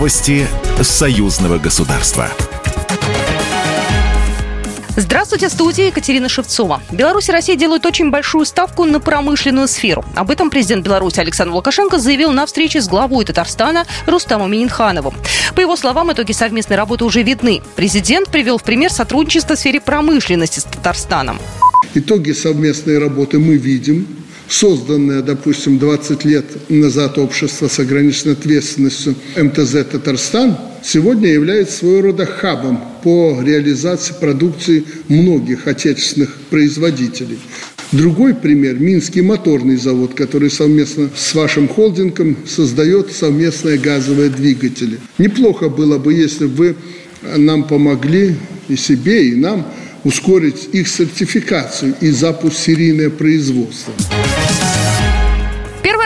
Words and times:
Новости 0.00 0.46
союзного 0.80 1.58
государства. 1.58 2.30
Здравствуйте, 4.96 5.50
студия 5.50 5.88
Екатерина 5.88 6.26
Шевцова. 6.30 6.82
Беларусь 6.90 7.28
и 7.28 7.32
Россия 7.32 7.54
делают 7.54 7.84
очень 7.84 8.10
большую 8.10 8.46
ставку 8.46 8.86
на 8.86 8.98
промышленную 8.98 9.68
сферу. 9.68 10.02
Об 10.16 10.30
этом 10.30 10.48
президент 10.48 10.86
Беларуси 10.86 11.20
Александр 11.20 11.52
Лукашенко 11.52 11.98
заявил 11.98 12.32
на 12.32 12.46
встрече 12.46 12.80
с 12.80 12.88
главой 12.88 13.26
Татарстана 13.26 13.84
Рустамом 14.06 14.50
Минихановым. 14.52 15.12
По 15.54 15.60
его 15.60 15.76
словам, 15.76 16.10
итоги 16.10 16.32
совместной 16.32 16.78
работы 16.78 17.04
уже 17.04 17.20
видны. 17.20 17.60
Президент 17.76 18.30
привел 18.30 18.56
в 18.56 18.62
пример 18.62 18.90
сотрудничество 18.90 19.54
в 19.54 19.58
сфере 19.58 19.82
промышленности 19.82 20.60
с 20.60 20.64
Татарстаном. 20.64 21.38
Итоги 21.92 22.32
совместной 22.32 22.98
работы 22.98 23.38
мы 23.38 23.58
видим 23.58 24.06
созданное, 24.50 25.22
допустим, 25.22 25.78
20 25.78 26.24
лет 26.24 26.44
назад 26.68 27.16
общество 27.18 27.68
с 27.68 27.78
ограниченной 27.78 28.34
ответственностью 28.34 29.14
МТЗ 29.36 29.86
«Татарстан», 29.90 30.58
сегодня 30.82 31.28
является 31.28 31.78
своего 31.78 32.02
рода 32.02 32.26
хабом 32.26 32.80
по 33.02 33.40
реализации 33.42 34.12
продукции 34.12 34.84
многих 35.08 35.68
отечественных 35.68 36.36
производителей. 36.50 37.38
Другой 37.92 38.34
пример– 38.34 38.78
Минский 38.78 39.22
моторный 39.22 39.76
завод, 39.76 40.14
который 40.14 40.50
совместно 40.50 41.10
с 41.16 41.34
вашим 41.34 41.68
холдингом 41.68 42.36
создает 42.46 43.12
совместные 43.12 43.78
газовые 43.78 44.30
двигатели. 44.30 44.98
Неплохо 45.18 45.68
было 45.68 45.98
бы, 45.98 46.12
если 46.12 46.46
бы 46.46 46.56
вы 46.56 46.76
нам 47.36 47.64
помогли 47.64 48.36
и 48.68 48.76
себе, 48.76 49.28
и 49.28 49.34
нам 49.34 49.66
ускорить 50.04 50.68
их 50.72 50.88
сертификацию 50.88 51.94
и 52.00 52.10
запуск 52.10 52.56
серийное 52.56 53.10
производство. 53.10 53.92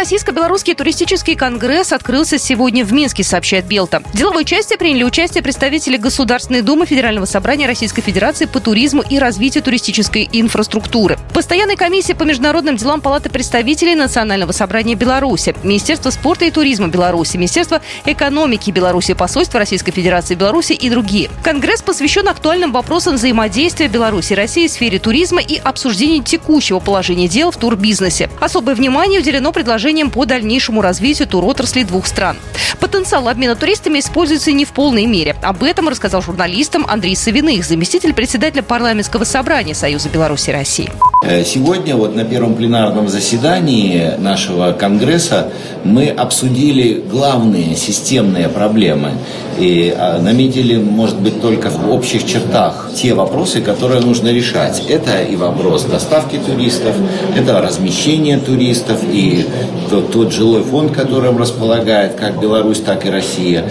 Российско-белорусский 0.00 0.74
туристический 0.74 1.34
конгресс 1.34 1.92
открылся 1.92 2.38
сегодня 2.38 2.86
в 2.86 2.92
Минске, 2.94 3.22
сообщает 3.22 3.66
Белта. 3.66 4.00
В 4.14 4.16
деловой 4.16 4.46
части 4.46 4.78
приняли 4.78 5.04
участие 5.04 5.42
представители 5.42 5.98
Государственной 5.98 6.62
Думы 6.62 6.86
Федерального 6.86 7.26
собрания 7.26 7.66
Российской 7.66 8.00
Федерации 8.00 8.46
по 8.46 8.60
туризму 8.60 9.02
и 9.02 9.18
развитию 9.18 9.62
туристической 9.62 10.26
инфраструктуры. 10.32 11.18
Постоянной 11.34 11.76
комиссии 11.76 12.14
по 12.14 12.22
международным 12.22 12.78
делам 12.78 13.02
Палаты 13.02 13.28
представителей 13.28 13.94
Национального 13.94 14.52
собрания 14.52 14.94
Беларуси, 14.94 15.54
Министерство 15.62 16.08
спорта 16.08 16.46
и 16.46 16.50
туризма 16.50 16.88
Беларуси, 16.88 17.36
Министерство 17.36 17.82
экономики 18.06 18.70
Беларуси, 18.70 19.12
Посольство 19.12 19.60
Российской 19.60 19.92
Федерации 19.92 20.34
Беларуси 20.34 20.72
и 20.72 20.88
другие. 20.88 21.28
Конгресс 21.44 21.82
посвящен 21.82 22.26
актуальным 22.26 22.72
вопросам 22.72 23.16
взаимодействия 23.16 23.88
Беларуси 23.88 24.32
и 24.32 24.36
России 24.36 24.66
в 24.66 24.70
сфере 24.70 24.98
туризма 24.98 25.42
и 25.42 25.58
обсуждению 25.58 26.24
текущего 26.24 26.78
положения 26.80 27.28
дел 27.28 27.50
в 27.50 27.58
турбизнесе. 27.58 28.30
Особое 28.40 28.74
внимание 28.74 29.20
уделено 29.20 29.52
предложению 29.52 29.89
предложением 29.90 30.10
по 30.10 30.24
дальнейшему 30.24 30.82
развитию 30.82 31.26
туротрасли 31.26 31.82
двух 31.82 32.06
стран. 32.06 32.36
Потенциал 32.78 33.28
обмена 33.28 33.56
туристами 33.56 33.98
используется 33.98 34.52
не 34.52 34.64
в 34.64 34.70
полной 34.70 35.06
мере. 35.06 35.34
Об 35.42 35.64
этом 35.64 35.88
рассказал 35.88 36.22
журналистам 36.22 36.86
Андрей 36.88 37.16
Савиных, 37.16 37.64
заместитель 37.64 38.14
председателя 38.14 38.62
парламентского 38.62 39.24
собрания 39.24 39.74
Союза 39.74 40.08
Беларуси 40.08 40.50
и 40.50 40.52
России. 40.52 41.09
Э, 41.22 41.44
сегодня 41.44 41.96
вот 41.96 42.16
на 42.16 42.24
первом 42.24 42.54
пленарном 42.54 43.08
заседании 43.08 44.14
нашего 44.16 44.72
Конгресса 44.72 45.52
мы 45.84 46.08
обсудили 46.08 47.04
главные 47.10 47.76
системные 47.76 48.48
проблемы 48.48 49.12
и 49.58 49.94
а, 49.94 50.18
наметили, 50.18 50.76
может 50.76 51.20
быть, 51.20 51.42
только 51.42 51.68
в 51.68 51.90
общих 51.92 52.26
чертах 52.26 52.88
те 52.94 53.12
вопросы, 53.12 53.60
которые 53.60 54.00
нужно 54.00 54.28
решать. 54.28 54.82
Это 54.88 55.20
и 55.20 55.36
вопрос 55.36 55.84
доставки 55.84 56.38
туристов, 56.38 56.96
это 57.36 57.60
размещение 57.60 58.38
туристов 58.38 59.00
и 59.12 59.46
тот, 59.90 60.12
тот 60.12 60.32
жилой 60.32 60.62
фонд, 60.62 60.92
которым 60.92 61.36
располагает 61.36 62.14
как 62.14 62.40
Беларусь, 62.40 62.80
так 62.80 63.04
и 63.04 63.10
Россия. 63.10 63.66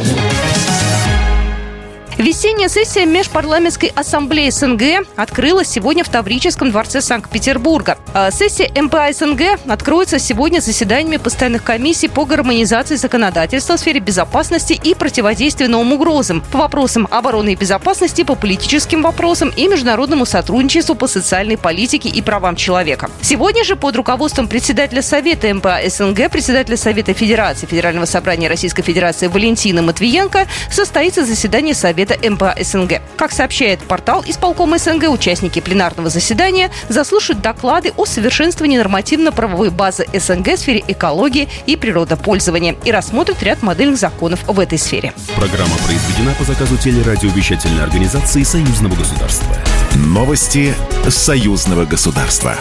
Весенняя 2.20 2.68
сессия 2.68 3.06
Межпарламентской 3.06 3.94
ассамблеи 3.96 4.50
СНГ 4.50 5.08
открылась 5.16 5.70
сегодня 5.70 6.04
в 6.04 6.10
Таврическом 6.10 6.70
дворце 6.70 7.00
Санкт-Петербурга. 7.00 7.98
А 8.14 8.30
сессия 8.30 8.70
МПА 8.76 9.14
СНГ 9.14 9.58
откроется 9.70 10.20
сегодня 10.20 10.60
заседаниями 10.60 11.16
постоянных 11.16 11.64
комиссий 11.64 12.10
по 12.10 12.26
гармонизации 12.26 12.98
законодательства 12.98 13.78
в 13.78 13.80
сфере 13.80 14.02
безопасности 14.02 14.74
и 14.74 14.96
противодействия 14.96 15.70
новым 15.70 15.94
угрозам, 15.94 16.44
по 16.52 16.58
вопросам 16.58 17.08
обороны 17.10 17.54
и 17.54 17.56
безопасности, 17.56 18.26
по 18.26 18.36
политическим 18.36 19.02
вопросам 19.02 19.54
и 19.56 19.70
международному 19.70 20.26
сотрудничеству 20.26 20.96
по 20.96 21.08
социальной 21.08 21.58
политике 21.58 22.10
и 22.10 22.22
правам 22.22 22.58
человека. 22.58 23.10
Сегодня 23.22 23.64
же 23.64 23.78
под 23.78 23.96
руководством 23.96 24.50
председателя 24.50 25.02
Совета 25.02 25.54
МПА 25.54 25.80
СНГ, 25.88 26.30
председателя 26.30 26.76
Совета 26.76 27.14
Федерации 27.14 27.66
Федерального 27.66 28.04
собрания 28.04 28.50
Российской 28.50 28.84
Федерации 28.84 29.28
Валентина 29.28 29.82
Матвиенко 29.82 30.48
состоится 30.70 31.24
заседание 31.24 31.74
Совета 31.74 32.09
Совета 32.10 32.30
МПА 32.30 32.56
СНГ. 32.60 33.02
Как 33.18 33.32
сообщает 33.32 33.80
портал 33.80 34.24
исполкома 34.26 34.80
СНГ, 34.80 35.10
участники 35.10 35.60
пленарного 35.60 36.10
заседания 36.10 36.72
заслушают 36.88 37.42
доклады 37.42 37.94
о 37.98 38.06
совершенствовании 38.06 38.78
нормативно-правовой 38.78 39.70
базы 39.70 40.08
СНГ 40.14 40.54
в 40.54 40.58
сфере 40.58 40.84
экологии 40.88 41.48
и 41.66 41.76
природопользования 41.76 42.76
и 42.84 42.92
рассмотрят 42.92 43.42
ряд 43.44 43.62
модельных 43.62 43.98
законов 43.98 44.40
в 44.48 44.60
этой 44.60 44.78
сфере. 44.78 45.14
Программа 45.36 45.76
произведена 45.86 46.34
по 46.38 46.44
заказу 46.44 46.78
телерадиовещательной 46.78 47.84
организации 47.84 48.44
Союзного 48.44 48.96
государства. 48.96 49.56
Новости 49.96 50.74
Союзного 51.08 51.86
государства. 51.86 52.56